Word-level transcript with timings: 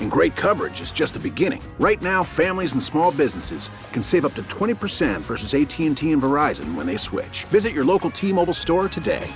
And 0.00 0.10
great 0.10 0.36
coverage 0.36 0.80
is 0.80 0.92
just 0.92 1.14
the 1.14 1.20
beginning. 1.20 1.62
Right 1.80 2.00
now, 2.00 2.22
families 2.22 2.74
and 2.74 2.82
small 2.82 3.10
businesses 3.10 3.70
can 3.92 4.02
save 4.02 4.24
up 4.24 4.34
to 4.34 4.42
20% 4.44 5.20
versus 5.22 5.54
AT&T 5.54 6.12
and 6.12 6.22
Verizon 6.22 6.74
when 6.74 6.86
they 6.86 6.96
switch. 6.96 7.44
Visit 7.44 7.72
your 7.72 7.84
local 7.84 8.10
T-Mobile 8.10 8.52
store 8.52 8.88
today. 8.88 9.26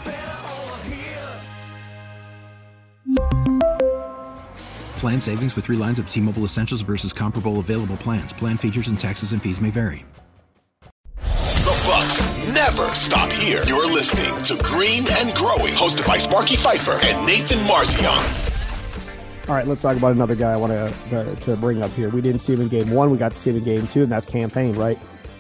Plan 4.98 5.21
savings 5.21 5.57
with 5.57 5.65
3 5.65 5.77
lines 5.77 5.98
of 5.98 6.09
T-Mobile 6.09 6.45
Essentials 6.45 6.83
versus 6.83 7.12
comparable 7.12 7.59
available 7.59 7.97
plans. 7.97 8.33
Plan 8.33 8.56
features 8.56 8.89
and 8.89 8.98
taxes 8.98 9.33
and 9.33 9.43
fees 9.43 9.61
may 9.61 9.70
vary. 9.70 10.05
The 11.17 11.83
Bucks 11.86 12.23
never 12.55 12.92
stop 12.95 13.31
here. 13.31 13.62
You're 13.67 13.86
listening 13.86 14.42
to 14.45 14.56
Green 14.64 15.06
and 15.09 15.34
Growing, 15.36 15.75
hosted 15.75 16.06
by 16.06 16.19
Sparky 16.19 16.56
Fifer 16.56 16.98
and 17.03 17.27
Nathan 17.27 17.59
Marzion. 17.59 18.48
All 19.49 19.55
right, 19.55 19.67
let's 19.67 19.81
talk 19.81 19.97
about 19.97 20.13
another 20.13 20.35
guy 20.35 20.53
I 20.53 20.57
want 20.59 20.75
to, 21.09 21.35
to 21.37 21.57
bring 21.57 21.83
up 21.83 21.91
here. 21.93 22.11
We 22.11 22.21
didn't 22.21 22.43
see 22.43 22.53
him 22.53 22.61
in 22.61 22.69
game 22.69 22.91
one. 22.91 23.11
We 23.11 23.17
got 23.17 23.33
to 23.33 23.41
see 23.41 23.49
him 23.49 23.57
in 23.57 23.65
game 23.65 23.87
two, 23.87 24.03
and 24.03 24.13
that's 24.13 24.27
Cam 24.27 24.51
Payne, 24.51 24.75
right? 24.75 24.99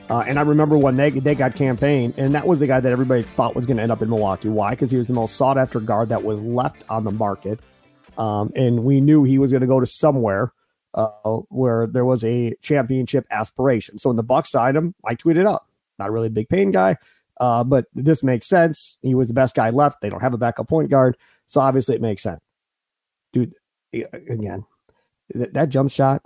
Uh, 0.08 0.20
and 0.20 0.38
I 0.38 0.42
remember 0.42 0.78
when 0.78 0.96
they, 0.96 1.10
they 1.10 1.34
got 1.34 1.54
Cam 1.54 1.76
Payne, 1.76 2.14
and 2.16 2.34
that 2.34 2.46
was 2.46 2.58
the 2.58 2.66
guy 2.66 2.80
that 2.80 2.90
everybody 2.90 3.22
thought 3.22 3.54
was 3.54 3.66
going 3.66 3.76
to 3.76 3.82
end 3.82 3.92
up 3.92 4.00
in 4.00 4.08
Milwaukee. 4.08 4.48
Why? 4.48 4.70
Because 4.70 4.90
he 4.90 4.96
was 4.96 5.08
the 5.08 5.12
most 5.12 5.36
sought 5.36 5.58
after 5.58 5.78
guard 5.78 6.08
that 6.08 6.24
was 6.24 6.40
left 6.40 6.82
on 6.88 7.04
the 7.04 7.10
market. 7.10 7.60
Um, 8.16 8.50
and 8.56 8.82
we 8.82 9.02
knew 9.02 9.24
he 9.24 9.36
was 9.36 9.50
going 9.50 9.60
to 9.60 9.66
go 9.66 9.78
to 9.78 9.84
somewhere 9.84 10.54
uh, 10.94 11.08
where 11.50 11.86
there 11.86 12.06
was 12.06 12.24
a 12.24 12.54
championship 12.62 13.26
aspiration. 13.30 13.98
So 13.98 14.08
when 14.08 14.16
the 14.16 14.22
Bucks 14.22 14.52
signed 14.52 14.78
him, 14.78 14.94
I 15.04 15.16
tweeted 15.16 15.46
up. 15.46 15.68
Not 15.98 16.12
really 16.12 16.28
a 16.28 16.30
big 16.30 16.48
Payne 16.48 16.70
guy, 16.70 16.96
uh, 17.38 17.62
but 17.62 17.84
this 17.92 18.22
makes 18.22 18.46
sense. 18.46 18.96
He 19.02 19.14
was 19.14 19.28
the 19.28 19.34
best 19.34 19.54
guy 19.54 19.68
left. 19.68 20.00
They 20.00 20.08
don't 20.08 20.22
have 20.22 20.32
a 20.32 20.38
backup 20.38 20.66
point 20.66 20.88
guard, 20.88 21.18
so 21.44 21.60
obviously 21.60 21.94
it 21.94 22.00
makes 22.00 22.22
sense. 22.22 22.40
Dude, 23.34 23.52
again, 23.92 24.64
that, 25.30 25.54
that 25.54 25.68
jump 25.68 25.90
shot, 25.90 26.24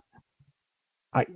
I, 1.12 1.26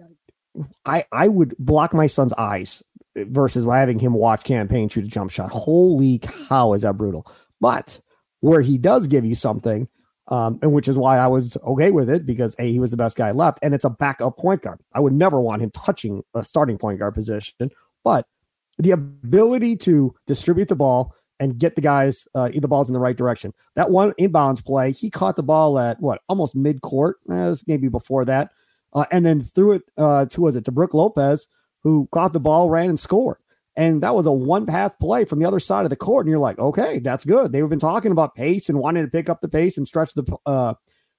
I, 0.85 1.05
I 1.13 1.29
would 1.29 1.57
block 1.59 1.93
my 1.95 2.07
son's 2.07 2.33
eyes 2.35 2.83
versus 3.17 3.65
having 3.65 3.99
him 3.99 4.15
watch 4.15 4.45
Cam 4.45 4.69
Payne 4.69 4.89
shoot 4.89 5.05
a 5.05 5.09
jump 5.09 5.31
shot. 5.31 5.51
Holy 5.51 6.19
cow, 6.19 6.73
is 6.73 6.83
that 6.83 6.97
brutal? 6.97 7.27
But 7.61 8.01
where 8.41 8.61
he 8.61 8.79
does 8.79 9.07
give 9.07 9.25
you 9.25 9.35
something, 9.35 9.89
um, 10.29 10.59
and 10.61 10.73
which 10.73 10.89
is 10.89 10.99
why 10.99 11.19
I 11.19 11.29
was 11.29 11.57
okay 11.65 11.91
with 11.91 12.11
it 12.11 12.27
because 12.27 12.57
a 12.59 12.71
he 12.71 12.81
was 12.81 12.91
the 12.91 12.97
best 12.97 13.17
guy 13.17 13.31
left, 13.31 13.59
and 13.63 13.75
it's 13.75 13.85
a 13.85 13.91
backup 13.91 14.37
point 14.37 14.63
guard. 14.63 14.81
I 14.93 15.01
would 15.01 15.13
never 15.13 15.41
want 15.41 15.63
him 15.63 15.71
touching 15.71 16.23
a 16.35 16.45
starting 16.45 16.79
point 16.79 16.99
guard 16.99 17.15
position, 17.15 17.71
but 18.03 18.27
the 18.79 18.91
ability 18.91 19.77
to 19.77 20.15
distribute 20.27 20.69
the 20.69 20.77
ball 20.77 21.15
and 21.39 21.59
get 21.59 21.75
the 21.75 21.81
guys 21.81 22.27
uh, 22.35 22.49
the 22.49 22.69
balls 22.69 22.89
in 22.89 22.93
the 22.93 23.01
right 23.01 23.17
direction. 23.17 23.53
That 23.75 23.91
one 23.91 24.13
inbounds 24.13 24.65
play, 24.65 24.93
he 24.93 25.11
caught 25.11 25.37
the 25.37 25.43
ball 25.43 25.79
at 25.79 26.01
what 26.01 26.23
almost 26.29 26.55
mid 26.57 26.81
court, 26.83 27.17
eh, 27.31 27.55
maybe 27.67 27.89
before 27.89 28.25
that, 28.25 28.51
uh, 28.93 29.07
and 29.11 29.25
then 29.25 29.41
threw 29.41 29.73
it 29.73 29.83
uh, 29.97 30.27
to 30.27 30.41
was 30.41 30.57
it 30.57 30.65
to 30.67 30.73
Brook 30.73 30.95
Lopez, 30.95 31.49
who 31.83 32.09
caught 32.13 32.33
the 32.33 32.41
ball, 32.41 32.71
ran 32.71 32.89
and 32.89 33.01
scored. 33.01 33.39
And 33.77 34.03
that 34.03 34.15
was 34.15 34.27
a 34.27 34.33
one 34.33 34.65
path 34.65 34.99
play 34.99 35.27
from 35.27 35.39
the 35.39 35.47
other 35.47 35.61
side 35.61 35.85
of 35.85 35.91
the 35.91 35.97
court. 35.97 36.25
And 36.25 36.31
you're 36.31 36.41
like, 36.41 36.59
okay, 36.59 36.99
that's 36.99 37.27
good. 37.27 37.53
They've 37.53 37.69
been 37.69 37.79
talking 37.79 38.11
about 38.11 38.35
pace 38.35 38.71
and 38.71 38.79
wanting 38.79 39.05
to 39.05 39.11
pick 39.11 39.29
up 39.29 39.43
the 39.43 39.49
pace 39.49 39.77
and 39.77 39.87
stretch 39.87 40.15
the 40.15 40.25
uh, 40.47 40.75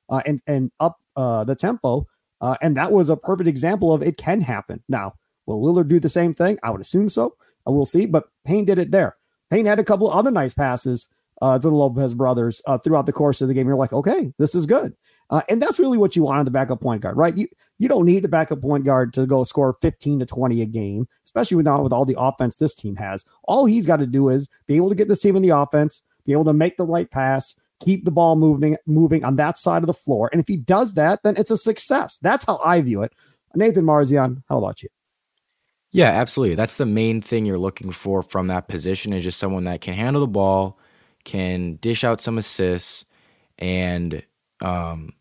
uh 0.09 0.22
and 0.25 0.42
and 0.47 0.72
up 0.80 0.97
uh 1.16 1.44
the 1.44 1.56
tempo. 1.56 2.08
Uh, 2.42 2.56
and 2.62 2.78
that 2.78 2.92
was 2.92 3.09
a 3.09 3.18
perfect 3.18 3.47
example 3.47 3.94
of 3.94 4.02
it 4.02 4.18
can 4.18 4.42
happen. 4.42 4.84
Now, 4.90 5.13
will 5.46 5.62
Lillard 5.62 5.88
do 5.88 6.00
the 6.00 6.09
same 6.09 6.34
thing? 6.34 6.58
I 6.63 6.72
would 6.72 6.81
assume 6.81 7.09
so. 7.09 7.36
Uh, 7.68 7.72
we'll 7.72 7.86
see. 7.86 8.06
But 8.06 8.25
Payne 8.46 8.66
did 8.66 8.80
it 8.80 8.92
there. 8.92 9.17
Payne 9.50 9.66
had 9.66 9.80
a 9.80 9.84
couple 9.84 10.09
other 10.09 10.31
nice 10.31 10.53
passes 10.53 11.09
uh, 11.41 11.59
to 11.59 11.69
the 11.69 11.75
Lopez 11.75 12.13
brothers 12.13 12.62
uh, 12.66 12.78
throughout 12.78 13.06
the 13.06 13.13
course 13.13 13.41
of 13.41 13.47
the 13.47 13.53
game. 13.53 13.68
You're 13.68 13.75
like, 13.75 13.94
okay, 13.94 14.34
this 14.38 14.56
is 14.56 14.66
good. 14.66 14.96
Uh, 15.30 15.41
and 15.50 15.62
that's 15.62 15.80
really 15.80 15.97
what 15.97 16.16
you 16.16 16.24
want 16.24 16.40
in 16.40 16.46
the 16.46 16.52
backup 16.52 16.81
point 16.81 17.02
guard, 17.02 17.18
right? 17.18 17.38
You 17.38 17.47
you 17.80 17.88
don't 17.88 18.06
need 18.06 18.24
the 18.24 18.30
backup 18.30 18.62
point 18.62 18.86
guard 18.86 19.13
to 19.13 19.28
go 19.28 19.44
score 19.44 19.78
15 19.81 20.19
to 20.19 20.25
20 20.25 20.62
a 20.62 20.66
game, 20.66 21.07
especially 21.25 21.57
with 21.57 21.66
now 21.66 21.81
with 21.81 21.94
all 21.94 22.06
the 22.06 22.18
offense 22.18 22.57
this 22.57 22.74
team 22.74 22.96
has. 22.96 23.24
All 23.44 23.66
he's 23.66 23.86
got 23.86 23.97
to 23.97 24.07
do 24.07 24.30
is 24.30 24.47
be 24.68 24.78
able 24.78 24.90
to 24.90 24.96
get 24.96 25.07
this 25.07 25.19
team 25.19 25.36
in 25.36 25.44
the 25.44 25.50
offense, 25.50 26.02
be 26.25 26.31
able 26.31 26.46
to 26.46 26.53
make 26.53 26.78
the 26.78 26.86
right 26.86 27.12
pass, 27.12 27.56
keep 27.80 28.06
the 28.06 28.12
ball 28.12 28.36
moving 28.36 28.78
moving 28.86 29.24
on 29.24 29.36
that 29.36 29.57
side 29.57 29.84
of 29.84 29.88
the 29.88 29.94
floor. 29.94 30.30
And 30.31 30.41
if 30.41 30.47
he 30.47 30.57
does 30.57 30.94
that, 30.96 31.24
then 31.24 31.36
it's 31.38 31.52
a 31.52 31.57
success. 31.57 32.18
That's 32.22 32.46
how 32.46 32.59
I 32.63 32.81
view 32.81 33.03
it. 33.03 33.13
Nathan 33.53 33.86
Marzion, 33.86 34.44
how 34.47 34.57
about 34.59 34.81
you? 34.81 34.90
Yeah, 35.97 36.12
absolutely. 36.12 36.53
That's 36.53 36.75
the 36.75 36.85
main 36.85 37.22
thing 37.22 37.47
you're 37.47 37.58
looking 37.58 37.90
for 37.90 38.22
from 38.22 38.47
that 38.47 38.68
position 38.68 39.13
is 39.13 39.24
just 39.24 39.40
someone 39.40 39.63
that 39.63 39.81
can 39.81 39.96
handle 39.96 40.19
the 40.19 40.28
ball, 40.28 40.78
can 41.24 41.78
dish 41.78 42.03
out 42.03 42.22
some 42.22 42.38
assists, 42.38 43.03
and 43.58 44.22
um, 44.62 45.13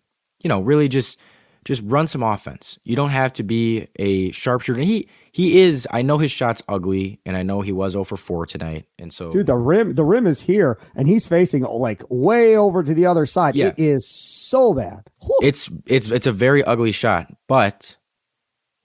you 0.43 0.49
know, 0.49 0.61
really 0.61 0.89
just 0.89 1.19
just 1.65 1.83
run 1.87 2.07
some 2.07 2.23
offense. 2.23 2.79
You 2.85 2.95
don't 2.95 3.09
have 3.09 3.33
to 3.35 3.43
be 3.43 3.89
a 3.97 4.33
sharpshooter. 4.33 4.83
He 4.83 5.09
he 5.33 5.63
is. 5.63 5.89
I 5.91 6.03
know 6.03 6.19
his 6.19 6.31
shot's 6.31 6.63
ugly, 6.69 7.21
and 7.25 7.39
I 7.39 7.43
know 7.43 7.63
he 7.63 7.73
was 7.73 7.93
0 7.93 8.05
for 8.05 8.19
4 8.19 8.45
tonight. 8.45 8.85
And 8.99 9.11
so, 9.11 9.31
dude, 9.31 9.47
the 9.47 9.57
rim 9.57 9.95
the 9.95 10.05
rim 10.05 10.27
is 10.27 10.43
here, 10.43 10.79
and 10.95 11.09
he's 11.09 11.27
facing 11.27 11.63
like 11.63 12.03
way 12.11 12.55
over 12.55 12.83
to 12.83 12.93
the 12.93 13.07
other 13.07 13.25
side. 13.25 13.55
Yeah. 13.55 13.69
It 13.69 13.79
is 13.79 14.07
so 14.07 14.75
bad. 14.75 15.09
Whew. 15.23 15.39
It's 15.41 15.71
it's 15.87 16.11
it's 16.11 16.27
a 16.27 16.33
very 16.33 16.63
ugly 16.63 16.93
shot, 16.93 17.35
but 17.49 17.97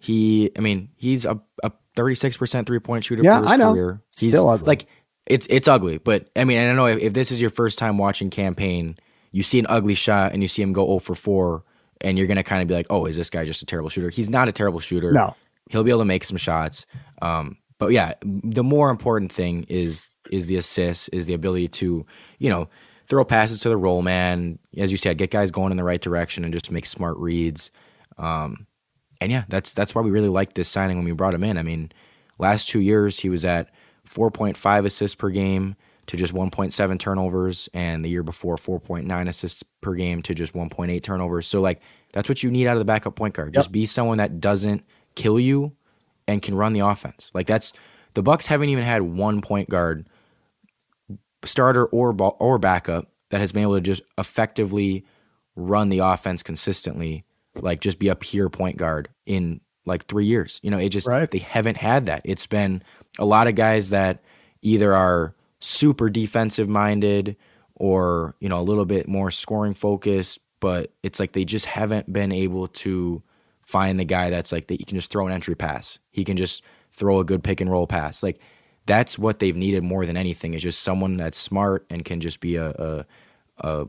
he, 0.02 0.52
I 0.58 0.62
mean, 0.62 0.90
he's 0.96 1.26
a, 1.26 1.40
a 1.62 1.72
36% 1.96 2.66
three 2.66 2.80
point 2.80 3.04
shooter 3.04 3.24
yeah, 3.24 3.38
for 3.40 3.44
his 3.44 3.52
I 3.52 3.56
know. 3.58 3.74
career. 3.74 4.02
He's 4.18 4.34
Still 4.34 4.50
ugly. 4.50 4.66
like, 4.68 4.86
it's 5.26 5.48
it's 5.50 5.68
ugly, 5.68 5.98
but 5.98 6.30
I 6.36 6.44
mean, 6.46 6.58
I 6.60 6.66
don't 6.66 6.76
know 6.76 6.88
if, 6.88 7.00
if 7.00 7.14
this 7.14 7.32
is 7.32 7.40
your 7.40 7.50
first 7.52 7.78
time 7.78 7.98
watching 7.98 8.30
Cam 8.30 8.56
Payne, 8.56 8.98
you 9.32 9.44
see 9.44 9.60
an 9.60 9.68
ugly 9.70 9.96
shot 9.96 10.34
and 10.34 10.42
you 10.42 10.48
see 10.48 10.62
him 10.62 10.74
go 10.74 10.86
0 10.86 11.00
for 11.00 11.16
4, 11.16 11.64
and 12.02 12.18
you're 12.18 12.28
going 12.28 12.38
to 12.38 12.44
kind 12.44 12.62
of 12.62 12.68
be 12.68 12.74
like, 12.74 12.88
oh, 12.90 13.06
is 13.06 13.16
this 13.16 13.30
guy 13.30 13.46
just 13.46 13.62
a 13.62 13.66
terrible 13.66 13.90
shooter? 13.90 14.10
He's 14.10 14.30
not 14.30 14.48
a 14.48 14.52
terrible 14.52 14.80
shooter. 14.80 15.12
No. 15.12 15.36
He'll 15.70 15.84
be 15.84 15.92
able 15.92 16.02
to 16.02 16.06
make 16.06 16.24
some 16.24 16.38
shots. 16.38 16.86
Um, 17.22 17.58
but 17.78 17.92
yeah, 17.92 18.14
the 18.24 18.64
more 18.64 18.90
important 18.90 19.32
thing 19.32 19.64
is 19.70 20.10
is 20.32 20.48
the 20.48 20.56
assist, 20.58 21.10
is 21.14 21.26
the 21.28 21.34
ability 21.34 21.68
to, 21.68 22.06
you 22.40 22.50
know, 22.50 22.70
throw 23.08 23.24
passes 23.26 23.60
to 23.60 23.70
the 23.70 23.78
roll 23.78 24.02
man, 24.02 24.58
as 24.78 24.92
you 24.92 24.98
said, 24.98 25.18
get 25.18 25.30
guys 25.32 25.52
going 25.52 25.72
in 25.72 25.78
the 25.78 25.84
right 25.84 26.02
direction 26.02 26.44
and 26.44 26.54
just 26.54 26.72
make 26.72 26.86
smart 26.86 27.18
reads. 27.18 27.70
Um, 28.18 28.66
and 29.22 29.32
yeah, 29.32 29.46
that's 29.48 29.74
that's 29.74 29.94
why 29.94 30.02
we 30.02 30.10
really 30.10 30.28
liked 30.28 30.56
this 30.56 30.68
signing 30.68 30.98
when 30.98 31.06
we 31.06 31.12
brought 31.12 31.36
him 31.36 31.44
in. 31.44 31.58
I 31.58 31.64
mean, 31.64 31.92
last 32.40 32.68
two 32.68 32.80
years 32.80 33.20
he 33.20 33.30
was 33.30 33.46
at 33.46 33.70
4.5 34.08 34.86
assists 34.86 35.16
per 35.16 35.30
game 35.30 35.76
to 36.08 36.18
just 36.18 36.34
1.7 36.34 37.00
turnovers, 37.00 37.70
and 37.74 38.04
the 38.04 38.10
year 38.10 38.24
before 38.24 38.58
4.9 38.58 39.30
assists 39.30 39.64
per 39.80 39.94
game 39.94 40.24
to 40.24 40.34
just 40.34 40.54
1.8 40.54 41.04
turnovers. 41.04 41.46
So 41.48 41.62
like 41.62 41.82
that's 42.12 42.28
what 42.28 42.42
you 42.42 42.50
need 42.50 42.68
out 42.68 42.74
of 42.74 42.80
the 42.80 42.86
backup 42.86 43.16
point 43.16 43.36
guard. 43.36 43.54
Just 43.54 43.72
be 43.72 43.86
someone 43.86 44.18
that 44.18 44.42
doesn't 44.42 44.84
kill 45.16 45.40
you 45.40 45.74
and 46.28 46.42
can 46.42 46.56
run 46.56 46.74
the 46.74 46.80
offense. 46.80 47.30
Like 47.34 47.46
that's 47.46 47.74
the 48.16 48.24
Bucks 48.24 48.48
haven't 48.48 48.70
even 48.70 48.84
had 48.84 49.04
one 49.04 49.42
point 49.42 49.70
guard, 49.70 50.08
starter 51.46 51.86
or 51.86 52.12
ball, 52.12 52.36
or 52.40 52.58
backup 52.58 53.08
that 53.30 53.40
has 53.40 53.52
been 53.52 53.62
able 53.62 53.76
to 53.76 53.82
just 53.82 54.02
effectively 54.18 55.06
run 55.56 55.90
the 55.90 56.00
offense 56.00 56.42
consistently 56.42 57.24
like 57.56 57.82
just 57.82 58.00
be 58.00 58.08
a 58.08 58.16
pure 58.16 58.50
point 58.50 58.78
guard 58.78 59.10
in 59.26 59.62
like 59.86 60.06
three 60.06 60.26
years. 60.26 60.60
You 60.64 60.72
know, 60.72 60.78
it 60.78 60.90
just 60.90 61.08
right. 61.08 61.30
they 61.30 61.40
haven't 61.40 61.78
had 61.78 62.06
that. 62.06 62.22
It's 62.26 62.48
been 62.48 62.84
a 63.20 63.26
lot 63.26 63.48
of 63.48 63.56
guys 63.56 63.90
that 63.90 64.24
either 64.62 64.94
are 64.94 65.36
super 65.60 66.10
defensive 66.10 66.70
minded 66.70 67.36
or 67.76 68.36
you 68.40 68.50
know 68.50 68.60
a 68.60 68.64
little 68.64 68.86
bit 68.86 69.08
more 69.08 69.32
scoring 69.32 69.74
focused, 69.74 70.40
but 70.60 70.94
it's 71.04 71.20
like 71.20 71.32
they 71.32 71.46
just 71.46 71.66
haven't 71.66 72.12
been 72.12 72.32
able 72.32 72.68
to 72.68 73.22
find 73.66 74.00
the 74.00 74.06
guy 74.06 74.30
that's 74.30 74.52
like 74.52 74.68
that 74.68 74.80
you 74.80 74.86
can 74.86 74.98
just 74.98 75.12
throw 75.12 75.26
an 75.28 75.34
entry 75.34 75.56
pass. 75.56 76.00
He 76.12 76.24
can 76.24 76.38
just 76.38 76.64
throw 76.94 77.20
a 77.20 77.26
good 77.26 77.44
pick 77.44 77.62
and 77.62 77.72
roll 77.72 77.88
pass. 77.88 78.22
Like 78.22 78.40
that's 78.86 79.18
what 79.18 79.40
they've 79.40 79.56
needed 79.56 79.84
more 79.84 80.06
than 80.06 80.18
anything 80.18 80.54
is 80.54 80.64
just 80.64 80.82
someone 80.82 81.18
that's 81.18 81.38
smart 81.38 81.86
and 81.90 82.04
can 82.04 82.20
just 82.20 82.40
be 82.40 82.56
a, 82.56 82.70
a, 82.70 83.06
a 83.60 83.86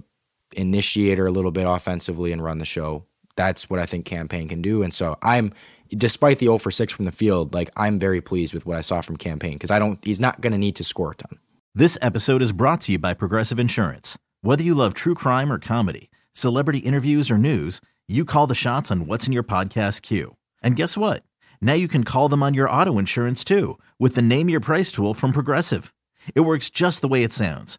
initiator 0.53 1.27
a 1.27 1.31
little 1.31 1.51
bit 1.51 1.67
offensively 1.67 2.31
and 2.33 2.45
run 2.45 2.59
the 2.59 2.65
show 2.65 3.05
that's 3.37 3.71
what 3.71 3.81
I 3.81 3.87
think 3.87 4.05
Cam 4.05 4.29
Payne 4.29 4.49
can 4.49 4.63
do. 4.63 4.83
And 4.83 4.93
so 4.93 5.17
I'm, 5.23 5.53
despite 5.89 6.39
the 6.39 6.47
0 6.47 6.59
for 6.59 6.71
6 6.71 6.93
from 6.93 7.05
the 7.05 7.13
field, 7.13 7.55
like 7.55 7.71
I'm 7.77 7.99
very 7.99 8.21
pleased 8.21 8.55
with 8.55 8.67
what 8.67 8.77
I 8.77 8.81
saw 8.81 9.01
from 9.01 9.17
Cam 9.17 9.39
Payne 9.39 9.55
because 9.55 9.71
I 9.71 9.79
don't, 9.79 9.99
he's 10.05 10.21
not 10.21 10.41
going 10.41 10.53
to 10.53 10.59
need 10.59 10.77
to 10.77 10.85
score 10.85 11.13
a 11.13 11.15
ton. 11.15 11.39
This 11.75 11.97
episode 12.03 12.43
is 12.43 12.53
brought 12.53 12.83
to 12.83 12.93
you 12.93 12.99
by 12.99 13.15
Progressive 13.15 13.59
Insurance. 13.59 14.19
Whether 14.43 14.63
you 14.63 14.75
love 14.75 14.95
true 14.95 15.15
crime 15.15 15.51
or 15.53 15.59
comedy, 15.59 16.11
celebrity 16.33 16.81
interviews 16.81 17.31
or 17.31 17.39
news, 17.39 17.81
you 18.09 18.25
call 18.25 18.47
the 18.47 18.55
shots 18.55 18.91
on 18.91 19.07
what's 19.07 19.27
in 19.27 19.33
your 19.33 19.43
podcast 19.43 20.03
queue. 20.03 20.37
And 20.63 20.77
guess 20.77 20.97
what? 20.97 21.23
Now 21.61 21.75
you 21.75 21.89
can 21.89 22.05
call 22.05 22.29
them 22.29 22.43
on 22.43 22.55
your 22.55 22.69
auto 22.69 22.99
insurance 22.99 23.45
too 23.45 23.79
with 23.99 24.17
the 24.17 24.23
Name 24.23 24.51
Your 24.51 24.61
Price 24.61 24.93
tool 24.93 25.15
from 25.15 25.33
Progressive. 25.33 25.95
It 26.35 26.41
works 26.41 26.69
just 26.71 27.01
the 27.01 27.09
way 27.09 27.23
it 27.23 27.33
sounds. 27.33 27.79